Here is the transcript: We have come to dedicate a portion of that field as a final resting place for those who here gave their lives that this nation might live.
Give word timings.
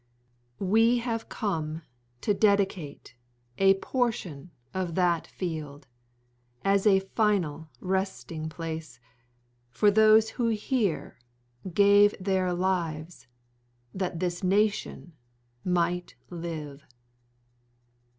We 0.57 0.97
have 0.97 1.29
come 1.29 1.83
to 2.21 2.33
dedicate 2.33 3.13
a 3.59 3.75
portion 3.75 4.49
of 4.73 4.95
that 4.95 5.27
field 5.27 5.85
as 6.65 6.87
a 6.87 7.01
final 7.01 7.69
resting 7.79 8.49
place 8.49 8.99
for 9.69 9.91
those 9.91 10.31
who 10.41 10.47
here 10.47 11.19
gave 11.71 12.15
their 12.19 12.51
lives 12.51 13.27
that 13.93 14.19
this 14.19 14.43
nation 14.43 15.13
might 15.63 16.15
live. 16.31 16.83